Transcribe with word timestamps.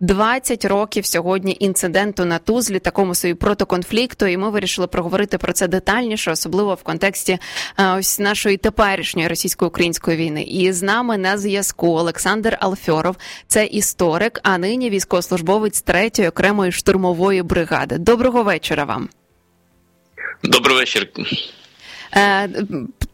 20 0.00 0.64
років 0.64 1.06
сьогодні 1.06 1.56
інциденту 1.60 2.24
на 2.24 2.38
Тузлі, 2.38 2.78
такому 2.78 3.14
собі 3.14 3.34
протоконфлікту, 3.34 4.26
і 4.26 4.36
ми 4.36 4.50
вирішили 4.50 4.86
проговорити 4.86 5.38
про 5.38 5.52
це 5.52 5.68
детальніше, 5.68 6.30
особливо 6.30 6.74
в 6.74 6.82
контексті 6.82 7.38
е, 7.78 7.92
ось 7.98 8.18
нашої 8.18 8.56
теперішньої 8.56 9.28
російсько-української 9.28 10.16
війни. 10.16 10.42
І 10.42 10.72
з 10.72 10.82
нами 10.82 11.18
на 11.18 11.38
зв'язку 11.38 11.88
Олександр 11.88 12.56
Алфьоров, 12.60 13.16
це 13.46 13.66
історик, 13.66 14.40
а 14.42 14.58
нині 14.58 14.90
військовослужбовець 14.90 15.82
третьої 15.82 16.28
окремої 16.28 16.72
штурмової 16.72 17.42
бригади. 17.42 17.98
Доброго 17.98 18.42
вечора 18.42 18.84
вам. 18.84 19.08
Добрий 20.42 20.76
вечір. 20.76 21.08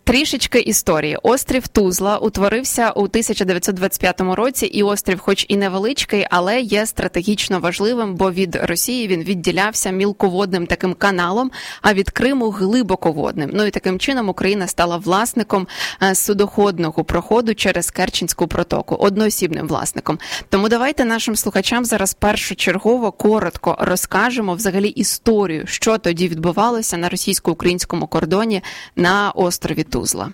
Трішечки 0.06 0.60
історії. 0.60 1.18
Острів 1.22 1.68
Тузла 1.68 2.18
утворився 2.18 2.90
у 2.90 3.02
1925 3.02 4.20
році, 4.20 4.66
і 4.66 4.82
острів, 4.82 5.18
хоч 5.18 5.46
і 5.48 5.56
невеличкий, 5.56 6.26
але 6.30 6.60
є 6.60 6.86
стратегічно 6.86 7.60
важливим, 7.60 8.14
бо 8.14 8.30
від 8.30 8.56
Росії 8.56 9.08
він 9.08 9.22
відділявся 9.22 9.90
мілководним 9.90 10.66
таким 10.66 10.94
каналом, 10.94 11.50
а 11.82 11.94
від 11.94 12.10
Криму 12.10 12.50
глибоководним. 12.50 13.50
Ну 13.52 13.64
і 13.64 13.70
таким 13.70 13.98
чином 13.98 14.28
Україна 14.28 14.66
стала 14.66 14.96
власником 14.96 15.66
е, 16.02 16.14
судоходного 16.14 17.04
проходу 17.04 17.54
через 17.54 17.90
Керченську 17.90 18.46
протоку, 18.46 18.94
одноосібним 18.94 19.68
власником. 19.68 20.18
Тому 20.48 20.68
давайте 20.68 21.04
нашим 21.04 21.36
слухачам 21.36 21.84
зараз 21.84 22.14
першочергово 22.14 23.12
коротко 23.12 23.76
розкажемо 23.80 24.54
взагалі 24.54 24.88
історію, 24.88 25.66
що 25.66 25.98
тоді 25.98 26.28
відбувалося 26.28 26.96
на 26.96 27.08
російсько-українському 27.08 28.06
кордоні 28.06 28.62
на 28.96 29.30
острові. 29.30 29.86
Тузла? 29.94 30.32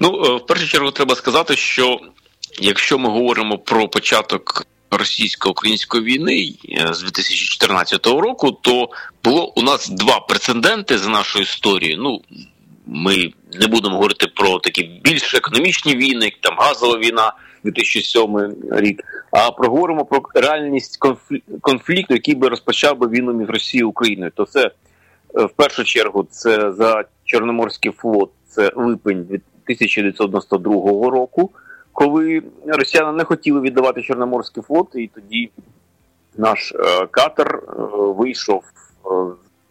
Ну, 0.00 0.24
е, 0.24 0.36
в 0.36 0.46
першу 0.46 0.66
чергу, 0.68 0.90
треба 0.90 1.14
сказати, 1.14 1.56
що 1.56 2.00
якщо 2.60 2.98
ми 2.98 3.08
говоримо 3.08 3.58
про 3.58 3.88
початок 3.88 4.66
російсько-української 4.90 6.04
війни 6.04 6.54
е, 6.68 6.94
з 6.94 7.02
2014 7.02 8.06
року, 8.06 8.52
то 8.52 8.88
було 9.24 9.52
у 9.56 9.62
нас 9.62 9.88
два 9.88 10.20
прецеденти 10.20 10.98
за 10.98 11.10
нашою 11.10 11.42
історією. 11.42 11.98
Ну, 12.02 12.20
ми 12.86 13.32
не 13.60 13.66
будемо 13.66 13.94
говорити 13.94 14.26
про 14.26 14.58
такі 14.58 14.82
більш 14.82 15.34
економічні 15.34 15.96
війни, 15.96 16.24
як 16.24 16.34
там 16.40 16.56
газова 16.58 16.98
війна 16.98 17.32
2007 17.64 18.54
рік, 18.70 19.02
а 19.30 19.50
проговоримо 19.50 20.04
про 20.04 20.22
реальність 20.34 20.98
конфлікту, 21.60 22.14
який 22.14 22.34
би 22.34 22.48
розпочав 22.48 22.98
би 22.98 23.08
війну 23.08 23.32
між 23.32 23.48
Росією 23.48 23.86
і 23.86 23.90
Україною. 23.90 24.32
То 24.34 24.44
це 24.44 24.60
е, 24.60 24.70
в 25.44 25.50
першу 25.56 25.84
чергу 25.84 26.26
це 26.30 26.72
за 26.72 27.04
Чорноморський 27.24 27.92
флот 27.92 28.30
це 28.46 28.70
липень 28.76 29.20
1992 29.20 31.10
року, 31.10 31.50
коли 31.92 32.42
росіяни 32.66 33.12
не 33.12 33.24
хотіли 33.24 33.60
віддавати 33.60 34.02
Чорноморський 34.02 34.62
флот, 34.62 34.88
і 34.94 35.10
тоді 35.14 35.50
наш 36.36 36.72
е, 36.72 37.06
катер 37.10 37.54
е, 37.56 37.82
вийшов 37.92 38.64
е, 38.64 39.08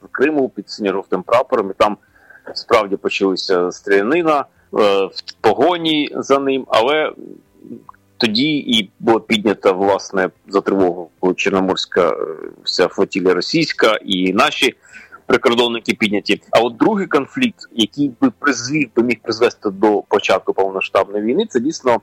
з 0.04 0.08
Криму 0.12 0.50
під 0.50 0.70
синьо-жовтим 0.70 1.24
прапором, 1.24 1.72
і 1.72 1.74
там 1.78 1.98
справді 2.54 2.96
почалися 2.96 3.72
стрілянина 3.72 4.40
е, 4.40 4.46
в 5.06 5.22
погоні 5.42 6.10
за 6.16 6.40
ним, 6.40 6.66
але 6.68 7.14
тоді 8.18 8.58
і 8.58 8.90
була 9.00 9.20
піднята 9.20 9.72
власне 9.72 10.30
за 10.48 10.62
тривогу 10.62 11.10
Чорноморська 11.36 12.10
е, 12.10 12.16
вся 12.64 12.88
флотілія 12.88 13.34
російська 13.34 13.96
і 14.06 14.34
наші 14.34 14.76
прикордонники 15.32 15.94
підняті. 15.94 16.42
А 16.52 16.60
от 16.60 16.78
другий 16.78 17.08
конфлікт, 17.08 17.60
який 17.72 18.12
би 18.22 18.32
призвів 18.40 18.90
би 18.96 19.04
міг 19.04 19.18
призвести 19.22 19.70
до 19.70 20.02
початку 20.02 20.54
повноштабної 20.54 21.24
війни, 21.24 21.46
це 21.50 21.60
дійсно 21.60 22.02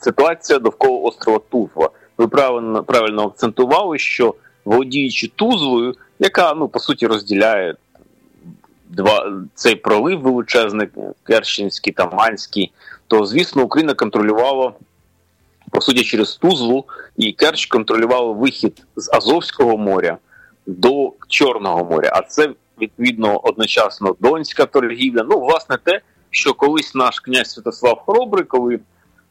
ситуація 0.00 0.58
довкола 0.58 0.98
острова 0.98 1.40
Тузла. 1.50 1.90
Ви 2.18 2.28
правильно 2.28 2.84
правильно 2.84 3.22
акцентували, 3.22 3.98
що 3.98 4.34
володіючи 4.64 5.28
Тузлою, 5.28 5.94
яка 6.18 6.54
ну 6.54 6.68
по 6.68 6.78
суті 6.78 7.06
розділяє 7.06 7.74
два 8.88 9.32
цей 9.54 9.74
пролив 9.74 10.20
величезний 10.20 10.88
Керченський 11.22 11.92
та 11.92 12.10
Манський, 12.10 12.72
то 13.06 13.24
звісно 13.24 13.62
Україна 13.62 13.94
контролювала. 13.94 14.72
По 15.70 15.80
суті, 15.80 16.04
через 16.04 16.36
Тузлу 16.36 16.84
і 17.16 17.32
Керч 17.32 17.66
контролювала 17.66 18.32
вихід 18.32 18.82
з 18.96 19.10
Азовського 19.12 19.76
моря 19.76 20.18
до 20.68 21.12
Чорного 21.28 21.84
моря. 21.84 22.10
А 22.14 22.22
це 22.22 22.54
відповідно 22.80 23.40
одночасно 23.42 24.16
донська 24.20 24.66
торгівля. 24.66 25.26
Ну, 25.30 25.40
власне, 25.40 25.78
те, 25.84 26.00
що 26.30 26.54
колись 26.54 26.94
наш 26.94 27.20
князь 27.20 27.50
Святослав 27.50 28.02
Хоробрий, 28.06 28.44
коли 28.44 28.80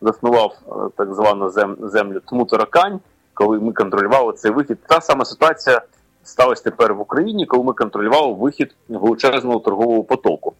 заснував 0.01 0.53
е, 0.67 0.71
так 0.97 1.13
звану 1.13 1.49
зем, 1.49 1.77
землю 1.81 2.21
Тмутаракань, 2.25 2.99
коли 3.33 3.59
ми 3.59 3.73
контролювали 3.73 4.33
цей 4.33 4.51
вихід, 4.51 4.77
та 4.87 5.01
сама 5.01 5.25
ситуація 5.25 5.81
сталася 6.23 6.63
тепер 6.63 6.93
в 6.93 7.01
Україні, 7.01 7.45
коли 7.45 7.63
ми 7.63 7.73
контролювали 7.73 8.33
вихід 8.33 8.75
величезного 8.89 9.59
торгового 9.59 10.03
потоку. 10.03 10.53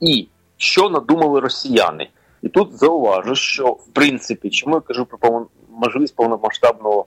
І 0.00 0.28
що 0.56 0.90
надумали 0.90 1.40
росіяни? 1.40 2.08
І 2.42 2.48
тут 2.48 2.78
зауважу, 2.78 3.34
що 3.34 3.66
в 3.66 3.86
принципі, 3.92 4.50
чому 4.50 4.74
я 4.74 4.80
кажу 4.80 5.06
про 5.06 5.46
можливість 5.70 6.16
повномасштабного 6.16 7.06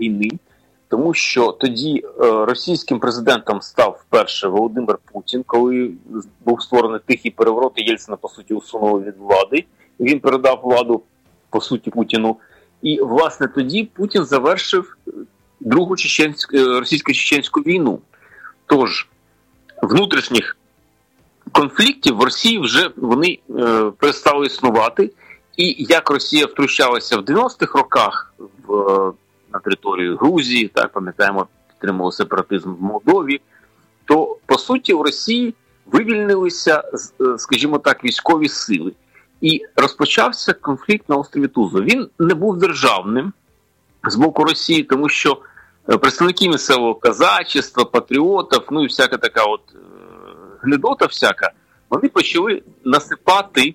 війни, 0.00 0.30
тому 0.88 1.14
що 1.14 1.52
тоді 1.52 2.04
е, 2.04 2.10
російським 2.44 2.98
президентом 2.98 3.62
став 3.62 4.00
вперше 4.06 4.48
Володимир 4.48 4.98
Путін, 5.12 5.44
коли 5.46 5.90
був 6.44 6.62
створений 6.62 7.00
тихий 7.06 7.30
переворот, 7.30 7.72
і 7.76 7.82
Єльцина, 7.82 8.16
по 8.16 8.28
суті, 8.28 8.54
усунули 8.54 9.02
від 9.02 9.16
влади. 9.18 9.64
Він 10.00 10.20
передав 10.20 10.60
владу 10.62 11.02
по 11.50 11.60
суті 11.60 11.90
Путіну. 11.90 12.36
І 12.82 13.00
власне 13.00 13.48
тоді 13.48 13.84
Путін 13.84 14.24
завершив 14.24 14.96
другу 15.60 15.96
чеченську 15.96 16.56
е, 16.56 16.60
російсько-чеченську 16.60 17.60
війну. 17.60 17.98
Тож 18.66 19.08
внутрішніх 19.82 20.56
конфліктів 21.52 22.16
в 22.16 22.22
Росії 22.22 22.58
вже 22.58 22.90
вони 22.96 23.38
е, 23.50 23.90
перестали 23.98 24.46
існувати. 24.46 25.10
І 25.56 25.76
як 25.78 26.10
Росія 26.10 26.46
втручалася 26.46 27.16
в 27.16 27.20
90-х 27.20 27.78
роках 27.78 28.34
в 28.66 29.12
на 29.56 29.60
територію 29.60 30.16
Грузії, 30.16 30.68
так 30.68 30.92
пам'ятаємо, 30.92 31.46
підтримував 31.68 32.14
сепаратизм 32.14 32.74
в 32.74 32.82
Молдові, 32.82 33.40
то 34.04 34.36
по 34.46 34.58
суті 34.58 34.94
в 34.94 35.02
Росії 35.02 35.54
вивільнилися, 35.86 36.82
е, 37.20 37.38
скажімо 37.38 37.78
так, 37.78 38.04
військові 38.04 38.48
сили. 38.48 38.92
І 39.40 39.62
розпочався 39.76 40.52
конфлікт 40.52 41.08
на 41.08 41.16
острові 41.16 41.48
Тузо. 41.48 41.82
Він 41.82 42.08
не 42.18 42.34
був 42.34 42.58
державним 42.58 43.32
з 44.08 44.16
боку 44.16 44.44
Росії, 44.44 44.82
тому 44.82 45.08
що 45.08 45.38
е, 45.88 45.96
представники 45.96 46.48
місцевого 46.48 46.94
казачества, 46.94 47.84
патріотів, 47.84 48.62
ну 48.70 48.84
і 48.84 48.86
всяка 48.86 49.16
така 49.16 49.44
от 49.44 49.60
е, 49.74 49.78
глядота, 50.62 51.06
всяка, 51.06 51.50
вони 51.90 52.08
почали 52.08 52.62
насипати 52.84 53.74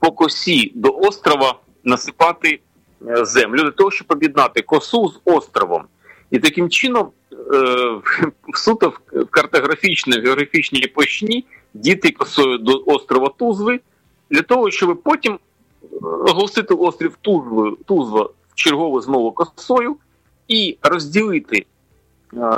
по 0.00 0.12
косі 0.12 0.72
до 0.74 0.96
острова, 0.96 1.54
насипати 1.84 2.60
землю 3.00 3.62
для 3.62 3.70
того, 3.70 3.90
щоб 3.90 4.06
об'єднати 4.10 4.62
косу 4.62 5.08
з 5.08 5.20
островом. 5.24 5.82
І 6.30 6.38
таким 6.38 6.70
чином, 6.70 7.08
е, 7.32 8.00
суто 8.54 8.92
в 9.12 9.24
картографічній 9.24 10.20
географічній 10.20 10.86
площині 10.86 11.44
діти 11.74 12.10
косою 12.10 12.58
до 12.58 12.82
острова 12.86 13.28
Тузви, 13.38 13.80
для 14.30 14.42
того, 14.42 14.70
щоб 14.70 15.02
потім 15.02 15.32
е, 15.32 15.86
оголосити 16.02 16.74
острів 16.74 17.18
Тузви, 17.20 17.76
Тузва 17.86 18.30
чергово 18.54 19.00
знову 19.00 19.32
косою 19.32 19.96
і 20.48 20.78
розділити 20.82 21.66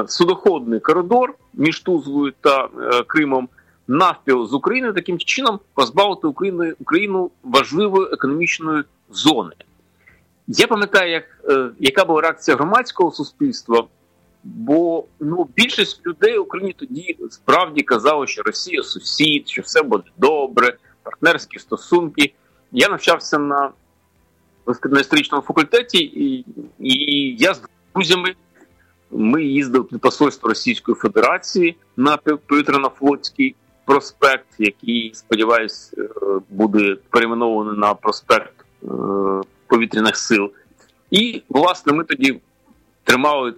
судоходний 0.07 0.81
коридор 0.81 1.35
між 1.55 1.81
Тузвою 1.81 2.33
та 2.41 2.69
Кримом 3.07 3.49
навпіл 3.89 4.47
з 4.47 4.55
України, 4.55 4.93
таким 4.93 5.19
чином 5.19 5.61
позбавити 5.75 6.27
Україну, 6.27 6.73
Україну 6.81 7.31
важливої 7.43 8.13
економічної 8.13 8.83
зони. 9.11 9.53
Я 10.53 10.67
пам'ятаю, 10.67 11.11
як, 11.11 11.25
е, 11.51 11.71
яка 11.79 12.05
була 12.05 12.21
реакція 12.21 12.57
громадського 12.57 13.11
суспільства, 13.11 13.87
бо 14.45 15.05
ну, 15.21 15.49
більшість 15.57 16.07
людей 16.07 16.39
в 16.39 16.43
Україні 16.43 16.75
тоді 16.79 17.17
справді 17.31 17.83
казали, 17.83 18.27
що 18.27 18.43
Росія 18.43 18.83
сусід, 18.83 19.49
що 19.49 19.63
все 19.63 19.83
буде 19.83 20.05
добре, 20.17 20.77
партнерські 21.03 21.59
стосунки. 21.59 22.35
Я 22.73 22.89
навчався 22.89 23.39
на 23.39 23.71
на 24.85 25.01
історичному 25.01 25.43
факультеті, 25.43 25.99
і, 25.99 26.45
і 26.79 27.37
я 27.39 27.55
з 27.55 27.63
друзями 27.95 28.35
ми 29.11 29.45
їздили 29.45 29.85
під 29.85 30.01
посольство 30.01 30.49
Російської 30.49 30.95
Федерації 30.95 31.77
на 31.97 32.17
повітряно-флотський 32.17 33.55
проспект, 33.85 34.47
який, 34.59 35.11
сподіваюсь, 35.15 35.95
е, 35.99 36.09
буде 36.49 36.97
перейменований 37.11 37.79
на 37.79 37.95
проспект. 37.95 38.55
Е, 38.85 38.87
повітряних 39.71 40.17
сил. 40.17 40.51
І, 41.11 41.43
власне, 41.49 41.93
ми 41.93 42.05
тоді 42.05 42.41
тримали 43.05 43.55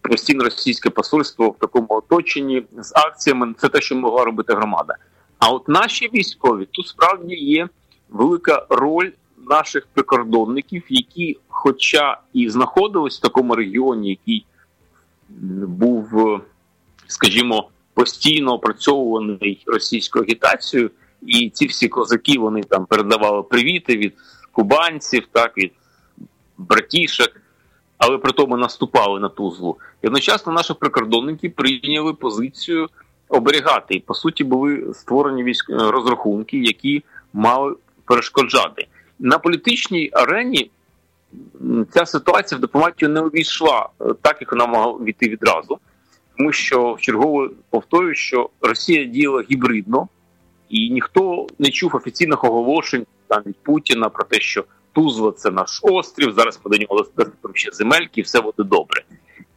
постійно 0.00 0.44
російське 0.44 0.90
посольство 0.90 1.48
в 1.48 1.58
такому 1.58 1.86
оточенні 1.90 2.62
з 2.78 2.92
акціями. 2.94 3.54
Це 3.58 3.68
те, 3.68 3.80
що 3.80 3.96
могла 3.96 4.24
робити 4.24 4.54
громада. 4.54 4.94
А 5.38 5.50
от 5.50 5.68
наші 5.68 6.10
військові 6.14 6.68
тут 6.70 6.88
справді 6.88 7.34
є 7.34 7.68
велика 8.10 8.66
роль 8.68 9.10
наших 9.50 9.86
прикордонників, 9.92 10.82
які, 10.88 11.38
хоча 11.48 12.20
і 12.32 12.48
знаходились 12.48 13.18
в 13.18 13.22
такому 13.22 13.54
регіоні, 13.54 14.08
який 14.08 14.46
був, 15.68 16.40
скажімо, 17.06 17.68
постійно 17.94 18.52
опрацьовуваний 18.52 19.62
російською 19.66 20.24
агітацією, 20.24 20.90
і 21.26 21.50
ці 21.50 21.66
всі 21.66 21.88
козаки 21.88 22.38
вони 22.38 22.62
там 22.62 22.86
передавали 22.86 23.42
привіти 23.42 23.96
від 23.96 24.14
кубанців, 24.54 25.26
так 25.32 25.58
від 25.58 25.72
братішок, 26.58 27.30
але 27.98 28.18
при 28.18 28.32
тому 28.32 28.56
наступали 28.56 29.20
на 29.20 29.28
Тузлу. 29.28 29.76
І 30.02 30.06
одночасно 30.06 30.52
наші 30.52 30.74
прикордонники 30.74 31.50
прийняли 31.50 32.12
позицію 32.12 32.88
оберігати. 33.28 33.94
І 33.94 34.00
по 34.00 34.14
суті 34.14 34.44
були 34.44 34.94
створені 34.94 35.44
військ 35.44 35.70
розрахунки, 35.70 36.58
які 36.58 37.04
мали 37.32 37.74
перешкоджати 38.04 38.86
на 39.18 39.38
політичній 39.38 40.10
арені. 40.12 40.70
Ця 41.90 42.06
ситуація 42.06 42.58
в 42.58 42.60
дипломатію 42.60 43.08
не 43.08 43.20
увійшла 43.20 43.88
е, 44.00 44.04
так, 44.22 44.36
як 44.40 44.52
вона 44.52 44.66
могла 44.66 45.04
війти 45.04 45.28
відразу, 45.28 45.78
тому 46.36 46.52
що 46.52 46.92
в 46.92 47.00
чергово 47.00 47.50
повторюю, 47.70 48.14
що 48.14 48.50
Росія 48.60 49.04
діяла 49.04 49.44
гібридно, 49.50 50.08
і 50.68 50.90
ніхто 50.90 51.46
не 51.58 51.70
чув 51.70 51.96
офіційних 51.96 52.44
оголошень 52.44 53.06
там 53.28 53.42
від 53.46 53.56
Путіна 53.56 54.08
про 54.08 54.24
те, 54.24 54.40
що 54.40 54.64
Тузла 54.92 55.32
це 55.32 55.50
наш 55.50 55.80
острів. 55.82 56.32
Зараз 56.32 56.60
ми 56.64 56.76
до 56.76 56.84
нього 56.84 57.06
ще 57.54 57.70
земельки, 57.72 58.20
і 58.20 58.22
все 58.22 58.40
буде 58.40 58.62
добре. 58.62 59.02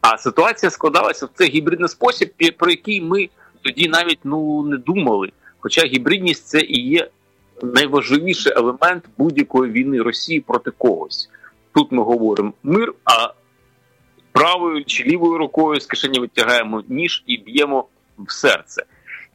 А 0.02 0.18
ситуація 0.18 0.70
складалася 0.70 1.26
в 1.26 1.30
цей 1.34 1.50
гібридний 1.50 1.90
спосіб, 1.90 2.34
про 2.58 2.70
який 2.72 3.02
ми 3.02 3.30
тоді 3.62 3.88
навіть 3.88 4.20
ну 4.24 4.64
не 4.64 4.78
думали. 4.78 5.32
Хоча 5.60 5.82
гібридність 5.82 6.48
це 6.48 6.60
і 6.60 6.90
є 6.90 7.10
найважливіший 7.64 8.54
елемент 8.56 9.04
будь-якої 9.18 9.72
війни 9.72 10.02
Росії 10.02 10.40
проти 10.40 10.72
когось. 10.72 11.30
Тут 11.76 11.92
ми 11.92 12.04
говоримо 12.04 12.54
мир, 12.64 12.94
а 13.06 13.34
правою 14.32 14.86
чи 14.86 15.04
лівою 15.04 15.38
рукою 15.38 15.82
з 15.82 15.86
кишені 15.86 16.20
витягаємо 16.20 16.84
ніж 16.88 17.24
і 17.26 17.38
б'ємо 17.38 17.88
в 18.18 18.32
серце. 18.32 18.84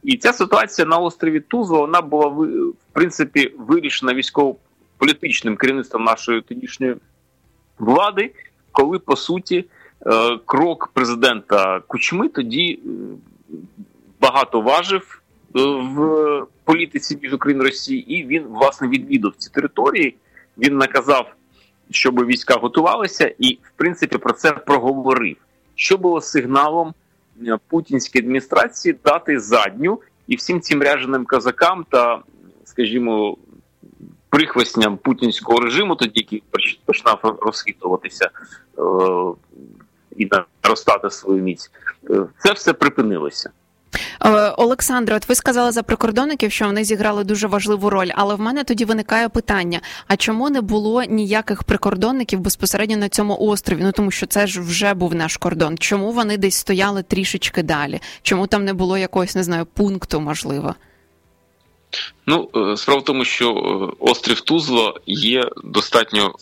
І 0.03 0.17
ця 0.17 0.33
ситуація 0.33 0.87
на 0.87 0.97
острові 0.97 1.39
Тузла 1.39 1.79
вона 1.79 2.01
була 2.01 2.27
в 2.27 2.73
принципі 2.93 3.53
вирішена 3.57 4.13
військово-політичним 4.13 5.57
керівництвом 5.57 6.03
нашої 6.03 6.41
тодішньої 6.41 6.95
влади, 7.79 8.31
коли 8.71 8.99
по 8.99 9.15
суті 9.15 9.65
е, 10.05 10.37
крок 10.45 10.91
президента 10.93 11.79
Кучми 11.87 12.29
тоді 12.29 12.79
е, 12.85 12.89
багато 14.21 14.61
важив 14.61 15.21
е, 15.55 15.59
в 15.61 16.45
політиці 16.63 17.19
між 17.21 17.33
Україною 17.33 17.67
і 17.67 17.71
Росією, 17.71 18.05
і 18.07 18.25
він 18.25 18.43
власне 18.43 18.87
відвідав 18.87 19.33
ці 19.37 19.49
території. 19.49 20.15
Він 20.57 20.77
наказав, 20.77 21.33
щоб 21.91 22.25
війська 22.25 22.53
готувалися, 22.53 23.33
і 23.39 23.53
в 23.63 23.71
принципі 23.75 24.17
про 24.17 24.33
це 24.33 24.51
проговорив. 24.51 25.37
Що 25.75 25.97
було 25.97 26.21
сигналом 26.21 26.93
путінській 27.67 28.19
адміністрації 28.19 28.95
дати 29.05 29.39
задню 29.39 29.99
і 30.27 30.35
всім 30.35 30.61
цим 30.61 30.83
ряженим 30.83 31.25
казакам 31.25 31.85
та, 31.89 32.21
скажімо, 32.65 33.37
прихвостням 34.29 34.97
путінського 34.97 35.59
режиму, 35.59 35.95
тоді 35.95 36.11
який 36.15 36.43
починав 36.85 37.37
розхитуватися 37.41 38.25
е- 38.25 38.81
і 40.17 40.29
наростати 40.63 41.09
свою 41.09 41.43
міць, 41.43 41.71
е, 42.09 42.25
це 42.37 42.53
все 42.53 42.73
припинилося. 42.73 43.49
Е, 44.21 44.29
Олександре, 44.49 45.15
от 45.15 45.29
ви 45.29 45.35
сказали 45.35 45.71
за 45.71 45.83
прикордонників, 45.83 46.51
що 46.51 46.65
вони 46.65 46.83
зіграли 46.83 47.23
дуже 47.23 47.47
важливу 47.47 47.89
роль, 47.89 48.09
але 48.15 48.35
в 48.35 48.39
мене 48.39 48.63
тоді 48.63 48.85
виникає 48.85 49.29
питання: 49.29 49.81
а 50.07 50.15
чому 50.15 50.49
не 50.49 50.61
було 50.61 51.03
ніяких 51.03 51.63
прикордонників 51.63 52.39
безпосередньо 52.39 52.97
на 52.97 53.09
цьому 53.09 53.37
острові? 53.39 53.81
Ну 53.83 53.91
тому 53.91 54.11
що 54.11 54.25
це 54.25 54.47
ж 54.47 54.61
вже 54.61 54.93
був 54.93 55.15
наш 55.15 55.37
кордон. 55.37 55.77
Чому 55.77 56.11
вони 56.11 56.37
десь 56.37 56.55
стояли 56.55 57.03
трішечки 57.03 57.63
далі? 57.63 57.99
Чому 58.21 58.47
там 58.47 58.65
не 58.65 58.73
було 58.73 58.97
якогось 58.97 59.35
не 59.35 59.43
знаю 59.43 59.65
пункту, 59.65 60.21
можливо? 60.21 60.75
Ну, 62.27 62.49
е, 62.55 62.77
справа 62.77 63.01
в 63.01 63.03
тому, 63.03 63.25
що 63.25 63.49
е, 63.49 63.95
острів 63.99 64.41
Тузло 64.41 65.01
є 65.05 65.49
достатньо, 65.63 66.35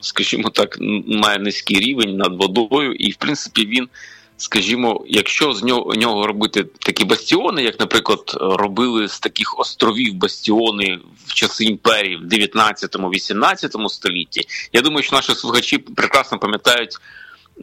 скажімо 0.00 0.50
так, 0.50 0.78
має 1.06 1.38
низький 1.38 1.78
рівень 1.78 2.16
над 2.16 2.36
водою, 2.36 2.92
і 2.92 3.10
в 3.10 3.16
принципі 3.16 3.66
він 3.66 3.88
скажімо, 4.38 5.04
якщо 5.06 5.52
з 5.52 5.62
нього 5.62 5.94
нього 5.94 6.26
робити 6.26 6.64
такі 6.78 7.04
бастіони, 7.04 7.62
як, 7.62 7.80
наприклад, 7.80 8.36
робили 8.40 9.08
з 9.08 9.20
таких 9.20 9.58
островів 9.58 10.14
бастіони 10.14 10.98
в 11.26 11.34
часи 11.34 11.64
імперії 11.64 12.16
в 12.16 12.24
19-18 12.24 13.88
столітті, 13.88 14.40
я 14.72 14.80
думаю, 14.80 15.02
що 15.02 15.16
наші 15.16 15.34
слухачі 15.34 15.78
прекрасно 15.78 16.38
пам'ятають 16.38 16.96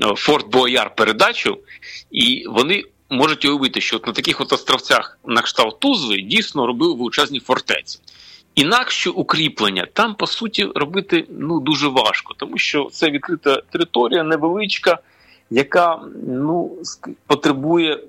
е, 0.04 0.16
Форт 0.16 0.52
Бояр 0.52 0.96
передачу, 0.96 1.58
і 2.12 2.46
вони 2.48 2.84
можуть 3.10 3.46
уявити, 3.46 3.82
що 3.82 3.96
от 3.96 4.08
на 4.08 4.14
таких 4.14 4.42
от 4.42 4.54
островцях 4.54 5.20
на 5.26 5.42
кшталт 5.42 5.80
Тузли 5.80 6.22
дійсно 6.22 6.68
робили 6.68 6.96
величезні 6.96 7.40
фортеці. 7.40 8.00
Інакше 8.56 9.10
укріплення 9.10 9.88
там 9.94 10.16
по 10.16 10.28
суті 10.28 10.68
робити 10.76 11.26
ну 11.30 11.60
дуже 11.60 11.88
важко, 11.88 12.34
тому 12.38 12.58
що 12.58 12.90
це 12.92 13.10
відкрита 13.10 13.62
територія 13.72 14.24
невеличка 14.24 15.00
яка 15.50 16.02
ну 16.28 16.72
потребує 17.28 18.00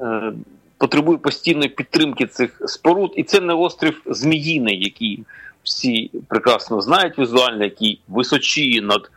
е, 0.00 0.32
потребує 0.78 1.18
постійної 1.18 1.68
підтримки 1.68 2.26
цих 2.26 2.62
споруд, 2.66 3.12
і 3.16 3.24
це 3.24 3.40
не 3.40 3.54
острів 3.54 4.02
Зміїний, 4.06 4.84
який 4.84 5.24
всі 5.62 6.10
прекрасно 6.28 6.80
знають 6.80 7.18
візуально, 7.18 7.64
який 7.64 8.00
височіє 8.08 8.82
над 8.82 9.10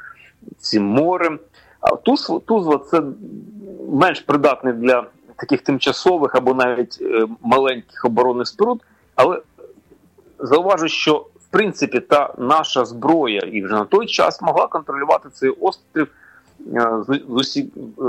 цим 0.58 0.84
морем. 0.84 1.40
А 1.80 1.96
Тузла, 1.96 2.40
Тузла 2.40 2.78
це 2.92 3.02
менш 3.90 4.20
придатний 4.20 4.74
для 4.74 5.06
таких 5.36 5.62
тимчасових 5.62 6.36
або 6.36 6.54
навіть 6.54 6.98
е, 7.02 7.28
маленьких 7.42 8.06
оборонних 8.06 8.48
споруд, 8.48 8.82
але 9.16 9.42
зауважу, 10.40 10.88
що 10.88 11.16
в 11.18 11.48
принципі 11.52 12.00
та 12.00 12.34
наша 12.38 12.86
зброя 12.86 13.40
і 13.40 13.64
вже 13.64 13.74
на 13.74 13.86
той 13.86 14.06
час 14.06 14.42
могла 14.42 14.68
контролювати 14.68 15.30
цей 15.34 15.50
острів. 15.50 16.08
Е, 16.74 17.04
з 17.08 17.22
усі 17.28 17.62
е, 17.62 18.04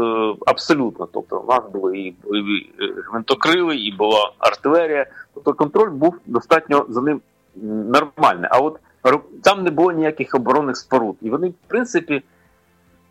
абсолютно. 0.46 1.08
Тобто, 1.12 1.40
у 1.40 1.46
нас 1.46 1.60
були 1.72 1.98
і 1.98 2.16
бойові 2.24 2.70
е, 2.80 2.94
гвинтокрили, 3.10 3.76
і 3.76 3.92
була 3.92 4.32
артилерія. 4.38 5.06
Тобто 5.34 5.54
контроль 5.54 5.90
був 5.90 6.14
достатньо 6.26 6.86
за 6.88 7.00
ним 7.00 7.20
нормальний. 7.62 8.48
А 8.50 8.58
от 8.58 8.80
там 9.42 9.64
не 9.64 9.70
було 9.70 9.92
ніяких 9.92 10.34
оборонних 10.34 10.76
споруд. 10.76 11.16
І 11.22 11.30
вони, 11.30 11.48
в 11.48 11.54
принципі, 11.66 12.22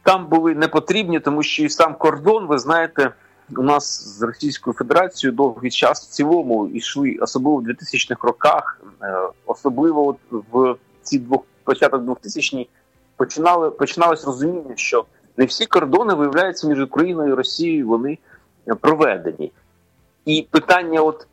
там 0.04 0.28
були 0.28 0.56
не 0.56 0.68
потрібні, 0.68 1.20
тому 1.20 1.44
що 1.44 1.64
і 1.64 1.70
сам 1.70 1.96
кордон, 1.96 2.48
ви 2.48 2.58
знаєте, 2.58 3.12
у 3.58 3.64
нас 3.64 4.08
з 4.18 4.22
Російською 4.22 4.74
Федерацією 4.74 5.36
довгий 5.36 5.72
час 5.72 6.08
в 6.08 6.10
цілому 6.10 6.68
йшли, 6.68 7.18
особливо 7.22 7.58
в 7.58 7.64
2000-х 7.64 8.28
роках, 8.28 8.82
особливо 9.46 10.08
от 10.08 10.18
в 10.52 10.76
ці 11.02 11.20
двох 11.20 11.44
початок 11.64 12.02
2000-ні 12.02 12.70
починали 13.18 13.72
починалось 13.72 14.26
розуміння, 14.26 14.74
що 14.76 15.06
не 15.38 15.46
всі 15.46 15.66
кордони 15.66 16.14
виявляються 16.14 16.68
між 16.68 16.82
Україною 16.82 17.32
і 17.32 17.36
Росією, 17.36 17.88
вони 17.88 18.18
проведені. 18.82 19.52
І 20.26 20.48
питання 20.52 21.02
от 21.02 21.28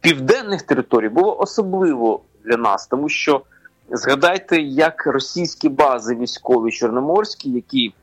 південних 0.00 0.62
територій 0.62 1.08
було 1.08 1.38
особливо 1.40 2.20
для 2.44 2.56
нас, 2.56 2.86
тому 2.86 3.08
що 3.08 3.42
згадайте, 3.90 4.60
як 4.60 5.06
російські 5.06 5.68
бази 5.68 6.14
військові 6.14 6.70
чорноморські, 6.70 7.50
які 7.50 7.94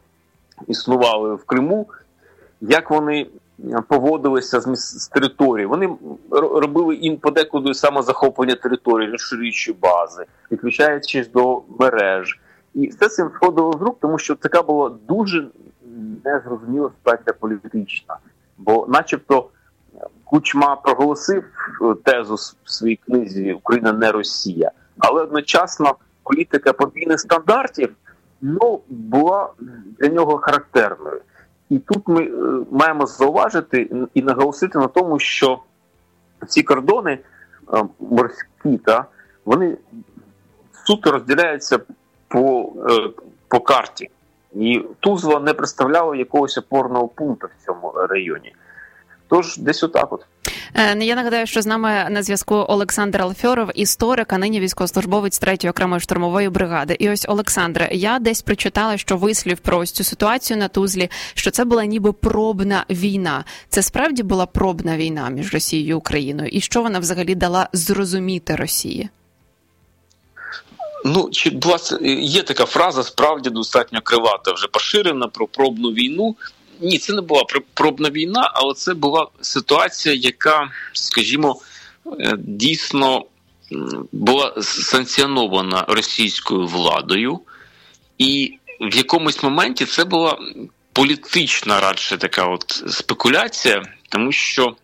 існували 0.68 1.36
в 1.36 1.44
Криму, 1.44 1.88
як 2.62 2.92
вони 2.92 3.28
поводилися 3.88 4.60
з, 4.60 4.76
з 5.04 5.08
території. 5.08 5.66
Вони 5.66 5.90
робили 6.32 6.96
їм 6.96 7.18
подекуди 7.18 7.74
самозахоплення 7.74 8.56
території, 8.56 9.12
розширюючи 9.12 9.74
бази, 9.74 10.26
підключаючись 10.50 11.32
до 11.32 11.62
мереж. 11.80 12.40
І 12.78 12.88
все 12.88 13.10
цим 13.10 13.30
сходило 13.36 13.74
з 13.74 13.82
рук, 13.82 13.98
тому 14.02 14.20
що 14.20 14.36
така 14.36 14.62
була 14.62 14.90
дуже 15.08 15.48
незрозуміла 16.26 16.90
ситуація 16.98 17.34
політична. 17.40 18.18
Бо, 18.58 18.86
начебто, 18.90 19.50
Кучма 20.24 20.76
проголосив 20.76 21.44
е, 21.82 21.96
тезу 22.04 22.36
в 22.64 22.72
своїй 22.72 22.96
книзі 22.96 23.54
Україна 23.54 23.94
не 23.94 24.12
Росія, 24.12 24.72
але 25.00 25.22
одночасно 25.22 25.96
політика 26.24 26.74
подвійних 26.74 27.20
стандартів 27.20 27.96
ну, 28.42 28.82
була 28.90 29.50
для 30.00 30.08
нього 30.08 30.38
характерною. 30.38 31.22
І 31.70 31.80
тут 31.80 32.08
ми 32.08 32.24
е, 32.24 32.66
маємо 32.72 33.06
зауважити 33.06 33.90
і 34.14 34.22
наголосити 34.22 34.80
на 34.80 34.88
тому, 34.88 35.20
що 35.20 35.60
ці 36.48 36.64
кордони 36.64 37.20
е, 37.74 37.84
морські, 38.00 38.78
та, 38.86 39.06
вони 39.46 39.78
суто 40.86 41.12
розділяються 41.12 41.80
по 42.28 42.74
е, 42.90 43.10
по 43.48 43.60
карті. 43.60 44.10
І 44.56 44.82
Тузла 45.00 45.40
не 45.40 45.54
представляла 45.54 46.16
якогось 46.16 46.58
опорного 46.58 47.08
пункту 47.08 47.48
в 47.48 47.66
цьому 47.66 47.92
районі. 48.10 48.54
Тож 49.28 49.58
десь 49.58 49.84
отак 49.84 50.14
от. 50.14 50.26
Е, 50.74 50.98
я 51.06 51.16
нагадаю, 51.16 51.48
що 51.48 51.62
з 51.62 51.66
нами 51.66 52.08
на 52.10 52.24
зв'язку 52.24 52.56
Олександр 52.56 53.22
Алфьоров, 53.22 53.70
історик, 53.76 54.34
а 54.34 54.38
нині 54.38 54.60
військовослужбовець 54.60 55.40
третьої 55.40 55.72
окремої 55.72 56.02
штурмової 56.02 56.50
бригади. 56.50 56.96
І 57.00 57.10
ось 57.10 57.26
Олександре, 57.30 57.90
я 57.92 58.20
десь 58.20 58.42
прочитала, 58.42 58.98
що 58.98 59.18
вислів 59.18 59.60
про 59.60 59.78
ось 59.78 59.92
цю 59.92 60.04
ситуацію 60.04 60.58
на 60.58 60.68
Тузлі, 60.68 61.10
що 61.34 61.52
це 61.52 61.66
була 61.66 61.86
ніби 61.86 62.14
пробна 62.14 62.86
війна. 62.90 63.46
Це 63.70 63.82
справді 63.82 64.24
була 64.24 64.46
пробна 64.46 64.98
війна 64.98 65.30
між 65.30 65.54
Росією 65.54 65.90
і 65.90 65.94
Україною, 65.94 66.50
і 66.50 66.62
що 66.62 66.82
вона 66.82 67.00
взагалі 67.00 67.36
дала 67.36 67.70
зрозуміти 67.74 68.56
Росії? 68.56 69.10
Ну, 71.06 71.30
чи 71.32 71.50
була 71.50 71.80
є 72.20 72.44
така 72.44 72.66
фраза, 72.66 73.04
справді 73.04 73.50
достатньо 73.50 74.02
кривата, 74.02 74.52
вже 74.52 74.68
поширена 74.68 75.28
про 75.28 75.48
пробну 75.48 75.90
війну. 75.90 76.36
Ні, 76.82 76.98
це 76.98 77.14
не 77.14 77.22
була 77.22 77.44
пробна 77.74 78.10
війна, 78.10 78.52
але 78.54 78.74
це 78.74 78.94
була 78.94 79.28
ситуація, 79.42 80.16
яка, 80.16 80.70
скажімо, 80.94 81.62
е, 82.20 82.36
дійсно 82.38 83.26
була 84.12 84.54
санкціонована 84.62 85.86
російською 85.88 86.68
владою, 86.68 87.40
і 88.18 88.58
в 88.82 88.96
якомусь 88.96 89.44
моменті 89.44 89.86
це 89.86 90.06
була 90.06 90.38
політична 90.94 91.80
радше 91.80 92.18
така 92.18 92.46
от 92.46 92.84
спекуляція, 92.88 93.84
тому 94.10 94.32
що 94.32 94.76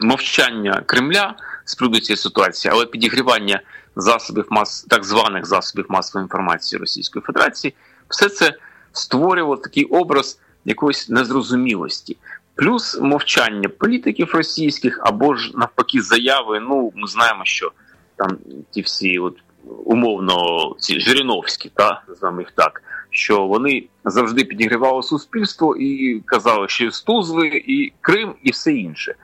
мовчання 0.00 0.82
Кремля 0.86 1.34
з 1.64 1.74
приводу 1.74 2.00
цієї 2.00 2.16
ситуації, 2.16 2.72
але 2.74 2.86
підігрівання 2.86 3.60
засобів 3.96 4.46
мас 4.50 4.86
так 4.88 5.04
званих 5.04 5.46
засобів 5.46 5.86
масової 5.88 6.24
інформації 6.24 6.80
Російської 6.80 7.22
Федерації, 7.22 7.74
все 8.08 8.28
це 8.28 8.54
створювало 8.92 9.56
такий 9.56 9.84
образ 9.84 10.38
якоїсь 10.64 11.08
незрозумілості. 11.08 12.16
Плюс 12.54 13.00
мовчання 13.00 13.68
політиків 13.68 14.34
російських 14.34 15.00
або 15.02 15.34
ж 15.34 15.52
навпаки 15.54 16.00
заяви. 16.00 16.60
Ну, 16.60 16.92
ми 16.94 17.08
знаємо, 17.08 17.44
що 17.44 17.72
там 18.16 18.38
ті 18.70 18.82
всі, 18.82 19.18
от 19.18 19.36
умовно, 19.84 20.36
ці 20.78 21.00
Жириновські, 21.00 21.70
та 21.74 22.02
називаємо 22.08 22.40
їх 22.40 22.50
так, 22.50 22.82
що 23.10 23.46
вони 23.46 23.84
завжди 24.04 24.44
підігрівали 24.44 25.02
суспільство 25.02 25.76
і 25.76 26.20
казали, 26.20 26.68
що 26.68 26.90
Стузли, 26.90 27.46
і 27.48 27.92
Крим, 28.00 28.34
і 28.42 28.50
все 28.50 28.72
інше. 28.72 29.14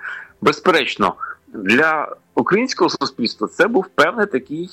Безперечно, 0.41 1.15
для 1.49 2.17
українського 2.39 2.91
суспільства 2.91 3.49
це 3.49 3.69
був 3.69 3.87
певне 3.95 4.27
такий, 4.27 4.69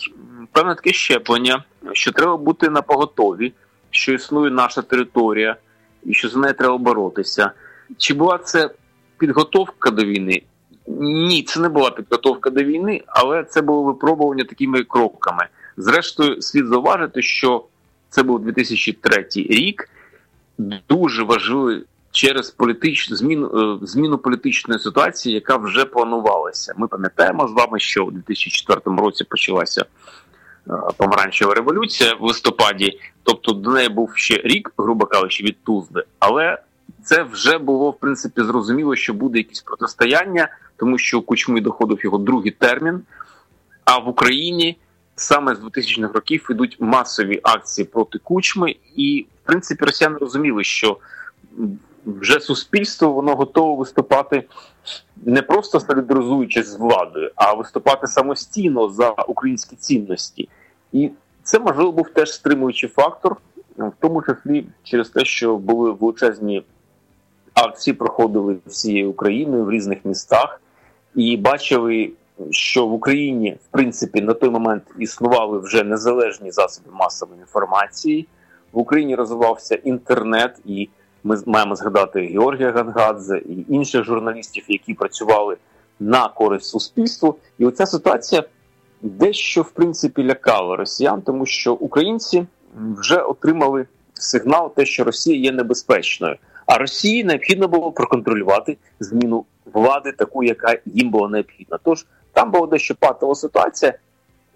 певне 0.52 0.76
таке 0.76 0.94
щеплення, 0.94 1.64
що 1.92 2.12
треба 2.12 2.38
бути 2.38 2.70
на 2.70 2.82
поготові, 2.82 3.54
що 3.90 4.14
існує 4.14 4.52
наша 4.52 4.82
територія, 4.82 5.56
і 6.04 6.14
що 6.14 6.30
за 6.30 6.40
нею 6.40 6.54
треба 6.54 6.78
боротися. 6.78 7.52
Чи 7.98 8.14
була 8.14 8.38
це 8.38 8.70
підготовка 9.18 9.92
до 9.92 10.06
війни? 10.06 10.42
Ні, 10.88 11.44
це 11.44 11.60
не 11.60 11.70
була 11.70 11.92
підготовка 11.92 12.50
до 12.50 12.64
війни, 12.64 13.04
але 13.08 13.44
це 13.44 13.62
було 13.62 13.84
випробування 13.84 14.44
такими 14.44 14.84
кроками. 14.84 15.48
Зрештою, 15.78 16.42
слід 16.42 16.68
зауважити, 16.68 17.22
що 17.22 17.66
це 18.10 18.24
був 18.24 18.40
2003 18.40 19.26
рік, 19.36 19.90
дуже 20.90 21.24
важливий 21.24 21.84
через 22.16 22.52
політичну 22.52 23.16
зміну 23.16 23.80
е, 23.84 23.86
зміну 23.86 24.18
політичної 24.18 24.80
ситуації, 24.80 25.36
яка 25.36 25.58
вже 25.58 25.86
планувалася. 25.86 26.74
Ми 26.78 26.88
пам'ятаємо 26.88 27.48
з 27.48 27.52
вами, 27.52 27.80
що 27.80 28.06
у 28.06 28.12
2004 28.12 28.82
році 28.98 29.24
почалася 29.24 29.82
е, 29.82 30.72
помаранчева 30.98 31.54
революція 31.54 32.14
в 32.14 32.24
листопаді, 32.24 33.00
тобто 33.24 33.52
до 33.52 33.72
неї 33.72 33.90
був 33.90 34.12
ще 34.16 34.42
рік, 34.44 34.72
грубо 34.78 35.06
кажучи, 35.06 35.44
від 35.44 35.64
Тузли, 35.64 36.04
але 36.20 36.60
це 37.04 37.24
вже 37.24 37.58
було 37.58 37.92
в 37.92 38.00
принципі 38.00 38.42
зрозуміло, 38.42 38.96
що 38.96 39.14
буде 39.14 39.38
якесь 39.38 39.62
протистояння, 39.62 40.48
тому 40.78 40.98
що 40.98 41.20
у 41.20 41.22
Кучми 41.22 41.62
доходив 41.62 42.00
його 42.04 42.18
другий 42.18 42.52
термін. 42.52 43.02
А 43.86 43.98
в 43.98 44.08
Україні 44.08 44.78
саме 45.16 45.56
з 45.56 45.60
2000-х 45.60 46.14
років 46.14 46.48
йдуть 46.50 46.78
масові 46.80 47.40
акції 47.44 47.86
проти 47.86 48.20
кучми, 48.20 48.76
і 48.96 49.26
в 49.44 49.48
принципі 49.48 49.86
росіяни 49.86 50.18
розуміли, 50.18 50.64
що 50.64 50.98
вже 52.06 52.40
суспільство 52.40 53.12
воно 53.12 53.36
готове 53.36 53.78
виступати 53.78 54.44
не 55.26 55.42
просто 55.42 55.80
солідаризуючись 55.80 56.68
з 56.68 56.76
владою, 56.76 57.32
а 57.36 57.54
виступати 57.54 58.08
самостійно 58.08 58.90
за 58.90 59.10
українські 59.12 59.76
цінності. 59.76 60.50
І 60.92 61.12
це 61.44 61.60
можливо 61.60 61.92
був 61.92 62.10
теж 62.10 62.34
стримуючий 62.34 62.90
фактор, 62.90 63.38
в 63.78 63.92
тому 64.00 64.22
числі 64.22 64.66
через 64.84 65.10
те, 65.10 65.26
що 65.26 65.58
були 65.58 65.92
величезні 65.92 66.64
акції, 67.54 67.94
проходили 67.94 68.58
всією 68.66 69.10
Україною 69.10 69.66
в 69.66 69.72
різних 69.72 70.06
містах, 70.06 70.62
і 71.16 71.38
бачили, 71.38 72.12
що 72.52 72.88
в 72.88 72.94
Україні 72.94 73.58
в 73.64 73.72
принципі 73.72 74.22
на 74.22 74.34
той 74.34 74.50
момент 74.50 74.84
існували 75.00 75.60
вже 75.60 75.84
незалежні 75.84 76.52
засоби 76.52 76.92
масової 76.92 77.40
інформації. 77.40 78.28
В 78.72 78.80
Україні 78.80 79.16
розвивався 79.16 79.76
інтернет 79.76 80.60
і 80.66 80.90
ми 81.26 81.38
маємо 81.46 81.76
згадати 81.76 82.22
Георгія 82.22 82.72
Гангадзе 82.72 83.38
і 83.38 83.66
інших 83.70 84.04
журналістів, 84.04 84.64
які 84.68 84.94
працювали 84.94 85.58
на 86.00 86.28
користь 86.28 86.66
суспільству. 86.66 87.36
І 87.58 87.66
оця 87.66 87.86
ситуація 87.86 88.44
дещо 89.02 89.62
в 89.62 89.72
принципі 89.72 90.24
лякала 90.24 90.76
росіян, 90.76 91.22
тому 91.22 91.46
що 91.46 91.74
українці 91.74 92.46
вже 92.76 93.18
отримали 93.18 93.86
сигнал, 94.14 94.74
те, 94.76 94.86
що 94.86 95.04
Росія 95.04 95.38
є 95.38 95.52
небезпечною. 95.52 96.36
А 96.66 96.78
Росії 96.78 97.24
необхідно 97.24 97.68
було 97.68 97.92
проконтролювати 97.92 98.78
зміну 99.00 99.46
влади, 99.74 100.12
таку, 100.12 100.44
яка 100.44 100.78
їм 100.86 101.10
була 101.10 101.30
необхідна. 101.30 101.80
Тож 101.84 102.06
там 102.34 102.52
була 102.52 102.68
дещо 102.68 102.96
патова 102.96 103.36
ситуація. 103.36 103.94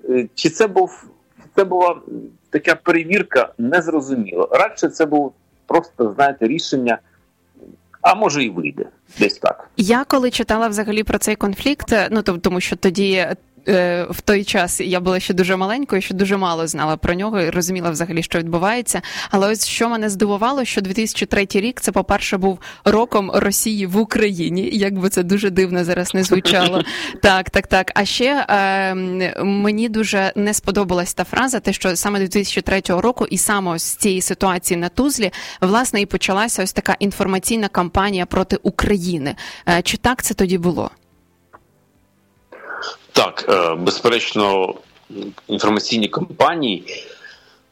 Е, 0.09 0.27
чи 0.35 0.49
це 0.49 0.67
був 0.67 1.03
це 1.55 1.63
була 1.63 1.95
така 2.49 2.75
перевірка? 2.75 3.53
Незрозуміло. 3.57 4.49
Радше 4.51 4.89
це 4.89 5.05
був 5.05 5.33
просто 5.69 6.13
знаєте 6.15 6.47
рішення. 6.47 6.97
А 8.01 8.15
може 8.15 8.43
і 8.43 8.49
вийде 8.49 8.85
десь 9.19 9.37
так. 9.37 9.69
Я 9.77 10.03
коли 10.03 10.31
читала 10.31 10.67
взагалі 10.67 11.03
про 11.03 11.17
цей 11.17 11.35
конфлікт, 11.35 11.95
ну 12.11 12.21
тому 12.23 12.61
що 12.61 12.75
тоді 12.75 13.27
в 14.09 14.21
той 14.25 14.43
час 14.43 14.81
я 14.81 14.99
була 14.99 15.19
ще 15.19 15.33
дуже 15.33 15.55
маленькою, 15.55 16.01
ще 16.01 16.13
дуже 16.13 16.37
мало 16.37 16.67
знала 16.67 16.97
про 16.97 17.13
нього 17.13 17.41
і 17.41 17.49
розуміла 17.49 17.89
взагалі, 17.89 18.23
що 18.23 18.39
відбувається. 18.39 19.01
Але 19.29 19.51
ось 19.51 19.67
що 19.67 19.89
мене 19.89 20.09
здивувало, 20.09 20.65
що 20.65 20.81
2003 20.81 21.47
рік 21.53 21.81
це, 21.81 21.91
по-перше, 21.91 22.37
був 22.37 22.59
роком 22.85 23.31
Росії 23.33 23.85
в 23.85 23.97
Україні. 23.97 24.69
Як 24.73 24.99
би 24.99 25.09
це 25.09 25.23
дуже 25.23 25.49
дивно 25.49 25.83
зараз 25.83 26.13
не 26.13 26.23
звучало. 26.23 26.83
Так, 27.21 27.49
так, 27.49 27.67
так. 27.67 27.91
А 27.95 28.05
ще 28.05 28.45
е, 28.49 28.93
мені 29.43 29.89
дуже 29.89 30.33
не 30.35 30.53
сподобалась 30.53 31.13
та 31.13 31.23
фраза, 31.23 31.59
те, 31.59 31.73
що 31.73 31.95
саме 31.95 32.19
2003 32.19 32.81
року, 32.87 33.25
і 33.29 33.37
саме 33.37 33.79
з 33.79 33.95
цієї 33.95 34.21
ситуації 34.21 34.77
на 34.77 34.89
Тузлі, 34.89 35.31
власне, 35.61 36.01
і 36.01 36.05
почалася 36.05 36.63
ось 36.63 36.73
така 36.73 36.95
інформаційна 36.99 37.67
кампанія 37.67 38.25
проти 38.25 38.57
України. 38.63 39.35
Е, 39.67 39.81
чи 39.81 39.97
так 39.97 40.23
це 40.23 40.33
тоді 40.33 40.57
було? 40.57 40.91
Так, 43.13 43.45
е, 43.49 43.75
безперечно, 43.75 44.75
інформаційні 45.47 46.07
кампанії 46.07 46.83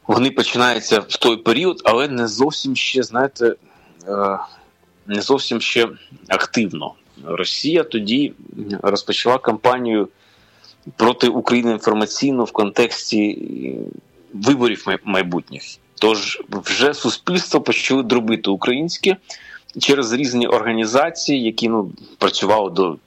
вони 0.08 0.32
починаються 0.32 1.00
в 1.00 1.17
той 1.17 1.38
період, 1.38 1.82
але 1.86 2.08
не 2.08 2.27
зовсім 2.27 2.75
ще, 2.75 3.03
знаєте, 3.03 3.56
е, 4.08 4.39
не 5.08 5.22
зовсім 5.22 5.62
ще 5.62 5.88
активно. 6.27 6.94
Росія 7.25 7.84
тоді 7.84 8.34
розпочала 8.82 9.38
кампанію 9.38 10.08
проти 10.96 11.27
України 11.27 11.72
інформаційно 11.72 12.44
в 12.44 12.51
контексті 12.51 13.48
виборів 14.34 14.86
майбутніх. 15.03 15.63
Тож 16.00 16.41
вже 16.50 16.94
суспільство 16.94 17.62
почали 17.62 18.03
дробити 18.03 18.50
українське 18.50 19.17
через 19.79 20.13
різні 20.13 20.48
організації, 20.48 21.44
які 21.44 21.70
ну 21.70 21.91
працювали 22.17 22.70
до 22.70 22.98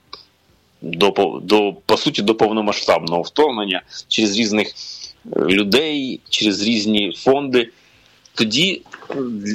до 0.82 1.40
до 1.42 1.72
по 1.86 1.96
суті 1.96 2.22
до 2.22 2.34
повномасштабного 2.34 3.22
вторгнення 3.22 3.82
через 4.08 4.38
різних 4.38 4.68
е, 4.68 5.40
людей, 5.40 6.20
через 6.28 6.62
різні 6.62 7.14
фонди. 7.18 7.70
Тоді 8.34 8.82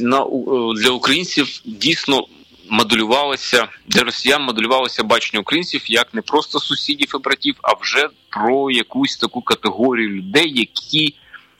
на 0.01 0.21
е, 0.21 0.27
для 0.75 0.89
українців 0.89 1.61
дійсно 1.65 2.25
моделювалося 2.69 3.67
для 3.87 4.03
росіян 4.03 4.43
моделювалося 4.43 5.03
бачення 5.03 5.41
українців 5.41 5.81
як 5.87 6.13
не 6.13 6.21
просто 6.21 6.59
сусідів 6.59 7.11
і 7.15 7.17
братів, 7.17 7.55
а 7.61 7.73
вже 7.81 8.09
про 8.29 8.71
якусь 8.71 9.17
таку 9.17 9.41
категорію 9.41 10.09
людей, 10.09 10.51
які 10.55 11.15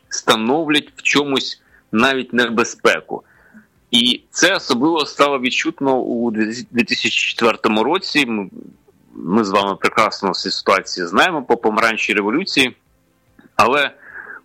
становлять 0.10 0.88
в 0.96 1.02
чомусь 1.02 1.62
навіть 1.92 2.34
небезпеку. 2.34 3.24
І 3.92 4.22
це 4.30 4.56
особливо 4.56 5.06
стало 5.06 5.40
відчутно 5.40 5.98
у 5.98 6.32
2004 6.32 7.58
році 7.64 8.26
ми 9.16 9.44
з 9.44 9.50
вами 9.50 9.76
прекрасно 9.76 10.32
всі 10.32 10.52
ситуації 10.52 11.08
знаємо 11.08 11.44
по 11.44 11.58
помаранчій 11.58 12.14
революції, 12.14 12.76
але 13.56 13.92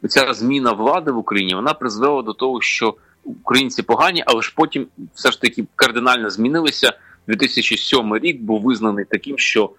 ця 0.09 0.35
зміна 0.35 0.73
влади 0.73 1.11
в 1.11 1.19
Україні 1.19 1.55
вона 1.55 1.75
призвела 1.75 2.23
до 2.23 2.33
того, 2.33 2.61
що 2.61 2.95
українці 3.25 3.83
погані, 3.83 4.25
але 4.27 4.43
ж 4.43 4.53
потім 4.57 4.87
все 5.15 5.31
ж 5.31 5.41
таки 5.41 5.67
кардинально 5.77 6.31
змінилися. 6.31 6.93
2007 7.27 8.17
рік 8.17 8.41
був 8.41 8.63
визнаний 8.63 9.05
таким, 9.05 9.39
що 9.39 9.71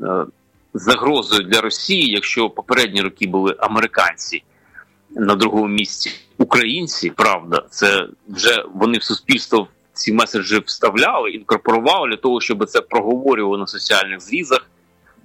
е, 0.00 0.24
загрозою 0.74 1.42
для 1.42 1.60
Росії, 1.60 2.10
якщо 2.10 2.50
попередні 2.50 3.00
роки 3.00 3.26
були 3.26 3.56
американці 3.58 4.42
на 5.10 5.34
другому 5.34 5.68
місці, 5.68 6.10
українці, 6.38 7.10
правда, 7.10 7.64
це 7.70 8.08
вже 8.28 8.64
вони 8.74 8.98
в 8.98 9.02
суспільство 9.02 9.68
ці 10.02 10.12
меседжі 10.12 10.62
вставляли, 10.66 11.30
інкорпорували 11.30 12.08
для 12.08 12.16
того, 12.16 12.40
щоб 12.40 12.66
це 12.66 12.80
проговорювало 12.80 13.58
на 13.58 13.66
соціальних 13.66 14.20
зрізах. 14.20 14.70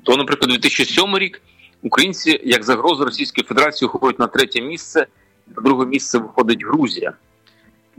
То, 0.04 0.18
наприклад, 0.18 0.52
2007 0.52 1.18
рік 1.18 1.42
українці 1.84 2.42
як 2.44 2.64
загрозу 2.64 3.06
Російської 3.06 3.46
Федерації 3.48 3.90
виходять 3.94 4.20
на 4.20 4.28
третє 4.28 4.62
місце, 4.62 5.08
на 5.56 5.64
друге 5.64 5.86
місце 5.86 6.18
виходить 6.18 6.66
Грузія. 6.66 7.14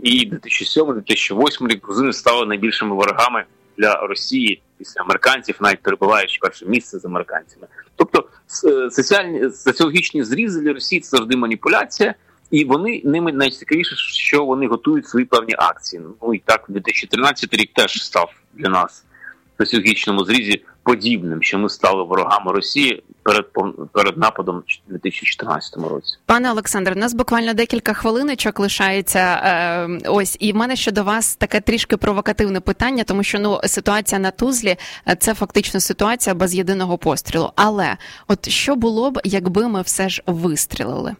І 0.02 0.30
2007-2008 0.30 1.68
рік 1.68 1.84
грузини 1.86 2.12
стали 2.12 2.46
найбільшими 2.46 2.94
ворогами 2.94 3.44
для 3.76 3.94
Росії 4.06 4.62
після 4.78 5.00
американців, 5.00 5.56
навіть 5.60 5.82
перебуваючи 5.82 6.38
перше 6.40 6.66
місце 6.66 6.98
з 6.98 7.04
американцями. 7.04 7.66
Тобто 7.96 8.28
е, 8.64 8.90
соціальні 8.90 9.50
соціологічні 9.50 10.24
зрізи 10.24 10.60
для 10.60 10.72
Росії 10.72 11.00
це 11.00 11.16
завжди 11.16 11.36
маніпуляція, 11.36 12.14
і 12.50 12.64
вони 12.64 13.02
ними 13.04 13.32
найцікавіше, 13.32 13.96
що 13.96 14.44
вони 14.44 14.66
готують 14.66 15.08
свої 15.08 15.26
певні 15.26 15.54
акції. 15.58 16.02
Ну 16.22 16.34
і 16.34 16.38
так 16.38 16.64
2013 16.68 17.54
рік 17.54 17.70
теж 17.74 18.02
став 18.02 18.32
для 18.54 18.68
нас 18.68 19.04
в 19.58 19.64
соціологічному 19.64 20.24
зрізі 20.24 20.64
подібним, 20.82 21.42
що 21.42 21.58
ми 21.58 21.68
стали 21.68 22.04
ворогами 22.04 22.52
Росії 22.52 23.02
перед 23.22 23.46
перед 23.92 24.18
нападом 24.18 24.56
у 24.88 24.92
2014 24.92 25.76
році. 25.76 26.16
Пане 26.26 26.50
Олександре, 26.50 26.94
у 26.94 26.98
нас 26.98 27.14
буквально 27.14 27.54
декілька 27.54 27.92
хвилиночок 27.92 28.60
лишається. 28.60 29.18
Е, 29.18 29.88
ось 30.08 30.36
і 30.40 30.52
в 30.52 30.56
мене 30.56 30.76
щодо 30.76 31.04
вас 31.04 31.36
таке 31.36 31.60
трішки 31.60 31.96
провокативне 31.96 32.60
питання, 32.60 33.04
тому 33.04 33.22
що 33.22 33.38
ну 33.38 33.60
ситуація 33.64 34.18
на 34.18 34.30
Тузлі 34.30 34.76
е, 35.08 35.16
це 35.20 35.34
фактично 35.34 35.80
ситуація 35.80 36.34
без 36.34 36.54
єдиного 36.54 36.98
пострілу. 36.98 37.52
Але 37.56 37.96
от 38.28 38.48
що 38.48 38.76
було 38.76 39.10
б, 39.10 39.20
якби 39.24 39.68
ми 39.68 39.82
все 39.82 40.08
ж 40.08 40.22
вистрілили? 40.26 41.16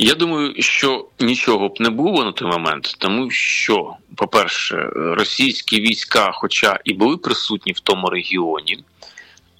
Я 0.00 0.14
думаю, 0.14 0.54
що 0.58 1.06
нічого 1.20 1.68
б 1.68 1.80
не 1.80 1.90
було 1.90 2.24
на 2.24 2.32
той 2.32 2.48
момент, 2.48 2.94
тому 2.98 3.30
що, 3.30 3.94
по-перше, 4.16 4.90
російські 4.94 5.80
війська, 5.80 6.30
хоча 6.32 6.78
і 6.84 6.92
були 6.92 7.16
присутні 7.16 7.72
в 7.72 7.80
тому 7.80 8.10
регіоні, 8.10 8.78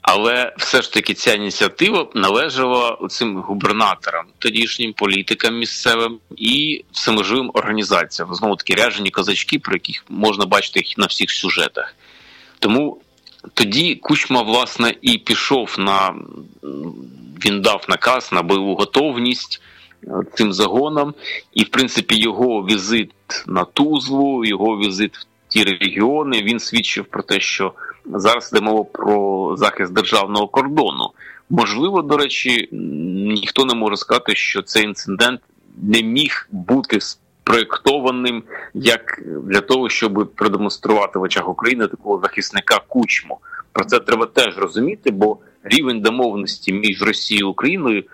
але 0.03 0.55
все 0.59 0.83
ж 0.83 0.93
таки 0.93 1.15
ця 1.15 1.35
ініціатива 1.35 2.07
належала 2.15 2.99
цим 3.11 3.37
губернаторам, 3.37 4.27
тодішнім 4.39 4.93
політикам 4.93 5.59
місцевим 5.59 6.19
і 6.37 6.85
всеможливим 6.93 7.51
організаціям. 7.55 8.35
Знову 8.35 8.57
таки 8.57 8.75
ряжені 8.75 9.11
козачки, 9.11 9.59
про 9.59 9.75
яких 9.75 10.05
можна 10.09 10.47
бачити 10.47 10.81
їх 10.81 10.99
на 10.99 11.07
всіх 11.07 11.31
сюжетах. 11.31 11.95
Тому 12.59 13.01
тоді 13.55 13.95
Кучма, 13.95 14.43
власне, 14.43 14.95
і 15.03 15.19
пішов 15.19 15.75
на 15.79 16.15
він 17.45 17.63
дав 17.63 17.85
наказ 17.89 18.33
на 18.33 18.43
бойову 18.43 18.75
готовність 18.75 19.61
цим 20.35 20.53
загоном, 20.53 21.15
і 21.53 21.65
в 21.65 21.69
принципі 21.69 22.17
його 22.21 22.67
візит 22.67 23.13
на 23.47 23.65
Тузлу, 23.65 24.45
його 24.45 24.79
візит 24.79 25.17
в 25.17 25.27
ті 25.49 25.65
регіони 25.65 26.43
він 26.43 26.61
свідчив 26.61 27.05
про 27.05 27.23
те, 27.23 27.41
що 27.41 27.73
зараз 28.15 28.51
йде 28.53 28.61
мова 28.61 28.85
про 28.85 29.55
захист 29.57 29.93
державного 29.93 30.49
кордону. 30.49 31.11
Можливо, 31.51 32.03
до 32.03 32.17
речі, 32.17 32.69
ніхто 33.13 33.65
не 33.65 33.75
може 33.75 33.97
сказати, 33.97 34.35
що 34.35 34.63
цей 34.63 34.85
інцидент 34.85 35.41
не 35.83 36.03
міг 36.03 36.49
бути 36.51 37.01
спроєктованим 37.01 38.43
як 38.75 39.23
для 39.45 39.61
того, 39.61 39.89
щоб 39.89 40.33
продемонструвати 40.35 41.19
в 41.19 41.23
очах 41.23 41.49
України 41.49 41.87
такого 41.87 42.21
захисника 42.21 42.81
кучму. 42.89 43.39
Про 43.73 43.85
це 43.85 43.99
треба 43.99 44.27
теж 44.27 44.59
розуміти, 44.59 45.11
бо 45.11 45.39
рівень 45.65 46.01
домовленості 46.01 46.73
між 46.73 47.03
Росією 47.03 47.47
і 47.47 47.51
Україною 47.51 48.05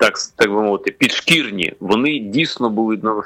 так 0.00 0.14
так 0.36 0.50
би 0.50 0.62
мовити, 0.62 0.90
підшкірні, 0.90 1.72
вони 1.80 2.18
дійсно 2.18 2.70
були 2.70 3.00
на 3.02 3.12
е, 3.18 3.22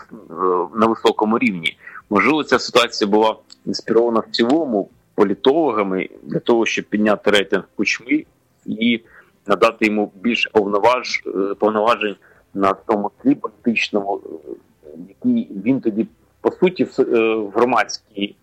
на 0.75 0.87
високому 0.87 1.39
рівні. 1.39 1.77
Можливо, 2.11 2.45
ця 2.45 2.59
ситуація 2.59 3.11
була 3.11 3.37
інспірована 3.67 4.21
в 4.21 4.31
цілому 4.31 4.89
політологами 5.15 6.09
для 6.23 6.39
того, 6.39 6.67
щоб 6.67 6.85
підняти 6.85 7.31
рейтинг 7.31 7.65
кучми 7.77 8.25
і 8.67 9.01
надати 9.47 9.87
йому 9.87 10.13
більше 10.15 10.51
повноваж 10.53 11.23
е, 11.27 11.55
повноважень 11.55 12.17
на 12.55 12.73
тому 12.73 13.11
тлі 13.23 13.35
політичному, 13.35 14.21
е, 14.25 14.91
який 15.09 15.49
він 15.65 15.81
тоді 15.81 16.07
по 16.41 16.51
суті 16.51 16.85
в 16.85 17.51
громадській 17.55 18.37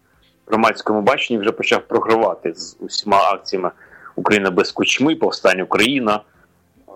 громадському 0.48 1.02
баченні 1.02 1.39
вже 1.39 1.52
почав 1.52 1.82
програвати 1.88 2.54
з 2.56 2.78
усіма 2.80 3.17
акціями 3.17 3.72
Україна 4.15 4.52
без 4.52 4.72
кучми, 4.72 5.15
повстання 5.15 5.63
Україна. 5.63 6.22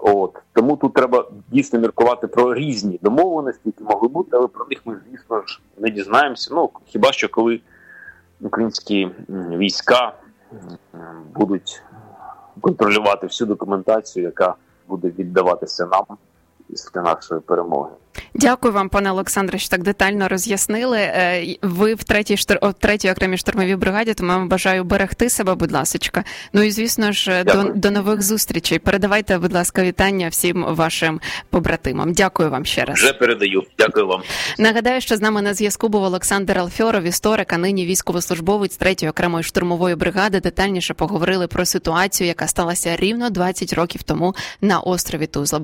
От 0.02 0.42
тому 0.54 0.78
тут 0.78 0.94
треба 0.94 1.30
дійсно 1.52 1.80
міркувати 1.80 2.28
про 2.28 2.54
різні 2.54 3.00
домовленості, 3.02 3.62
які 3.66 3.84
могли 3.84 4.08
бути, 4.08 4.30
але 4.34 4.48
про 4.48 4.66
них 4.66 4.82
ми, 4.86 4.98
звісно 5.10 5.44
ж, 5.46 5.62
не 5.78 5.90
дізнаємося. 5.90 6.50
Ну 6.54 6.70
хіба 6.86 7.12
що 7.12 7.30
коли 7.30 7.60
українські 8.42 9.10
війська 9.30 10.14
будуть 11.36 11.84
контролювати 12.62 13.28
всю 13.28 13.48
документацію, 13.48 14.26
яка 14.26 14.56
буде 14.88 15.10
віддаватися 15.10 15.86
нам 15.86 16.06
після 16.70 17.02
нашої 17.02 17.42
перемоги. 17.42 17.92
Дякую 18.38 18.74
вам, 18.74 18.90
пане 18.90 19.12
Олександре, 19.12 19.60
що 19.60 19.70
так 19.70 19.84
детально 19.84 20.28
роз'яснили. 20.28 20.98
Е, 20.98 21.56
ви 21.62 21.94
в 21.94 22.04
третій 22.04 22.38
о, 22.62 22.72
третій 22.72 23.12
окремій 23.12 23.38
штурмовій 23.38 23.76
бригаді, 23.76 24.14
тому 24.14 24.32
я 24.32 24.38
вам 24.38 24.50
бажаю 24.50 24.84
берегти 24.84 25.30
себе, 25.30 25.56
будь 25.56 25.72
ласочка. 25.72 26.24
Ну 26.54 26.64
і 26.64 26.72
звісно 26.72 27.12
ж, 27.12 27.44
до, 27.44 27.64
до 27.64 27.92
нових 27.92 28.22
зустрічей. 28.22 28.80
Передавайте, 28.80 29.38
будь 29.38 29.54
ласка, 29.54 29.84
вітання 29.84 30.30
всім 30.30 30.66
вашим 30.70 31.22
побратимам. 31.50 32.14
Дякую 32.14 32.50
вам 32.50 32.66
ще 32.66 32.86
раз. 32.86 32.98
Вже 32.98 33.14
передаю. 33.14 33.64
Дякую 33.80 34.08
вам. 34.08 34.22
Нагадаю, 34.60 35.02
що 35.02 35.16
з 35.16 35.22
нами 35.22 35.42
на 35.42 35.54
зв'язку 35.54 35.90
був 35.90 36.04
Олександр 36.04 36.58
Алфьоров, 36.58 37.04
історик, 37.04 37.54
а 37.54 37.58
нині 37.58 37.86
військовослужбовець 37.86 38.78
третьої 38.78 39.10
окремої 39.10 39.44
штурмової 39.44 39.96
бригади. 39.96 40.40
Детальніше 40.40 40.94
поговорили 40.94 41.48
про 41.48 41.66
ситуацію, 41.66 42.28
яка 42.28 42.48
сталася 42.48 42.96
рівно 42.96 43.30
20 43.30 43.74
років 43.74 44.04
тому 44.04 44.36
на 44.62 44.80
острові 44.80 45.28
Тузла. 45.28 45.46